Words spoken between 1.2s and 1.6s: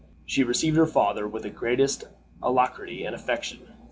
with the